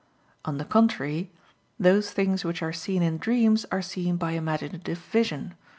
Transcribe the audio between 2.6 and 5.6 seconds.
are seen in dreams are seen by imaginative vision.